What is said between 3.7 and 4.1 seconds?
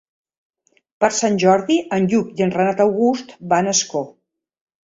a Ascó.